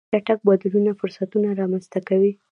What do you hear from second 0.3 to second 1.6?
بدلونونه فرصتونه